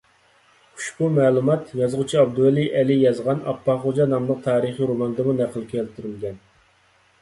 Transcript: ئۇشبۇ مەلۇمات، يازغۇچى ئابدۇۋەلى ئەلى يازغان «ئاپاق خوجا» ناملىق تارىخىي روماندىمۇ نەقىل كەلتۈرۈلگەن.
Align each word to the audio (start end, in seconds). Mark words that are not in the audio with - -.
ئۇشبۇ 0.77 1.09
مەلۇمات، 1.17 1.69
يازغۇچى 1.81 2.17
ئابدۇۋەلى 2.23 2.65
ئەلى 2.79 2.97
يازغان 3.03 3.47
«ئاپاق 3.53 3.87
خوجا» 3.87 4.11
ناملىق 4.17 4.43
تارىخىي 4.49 4.93
روماندىمۇ 4.95 5.41
نەقىل 5.45 5.73
كەلتۈرۈلگەن. 5.77 6.47